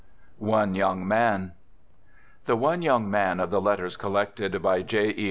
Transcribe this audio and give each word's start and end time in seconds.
ONE 0.39 0.73
YOUNG 0.73 1.07
MAN 1.07 1.51
The" 2.45 2.55
One 2.55 2.81
Young 2.81 3.07
Man" 3.11 3.39
of 3.39 3.51
the 3.51 3.61
letters 3.61 3.97
collected 3.97 4.59
by 4.59 4.81
J. 4.81 5.09
E. 5.11 5.15